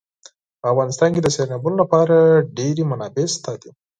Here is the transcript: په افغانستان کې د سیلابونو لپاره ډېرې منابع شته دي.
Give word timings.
په 0.61 0.65
افغانستان 0.73 1.09
کې 1.13 1.21
د 1.23 1.27
سیلابونو 1.35 1.75
لپاره 1.83 2.15
ډېرې 2.57 2.83
منابع 2.91 3.25
شته 3.35 3.51
دي. 3.61 3.71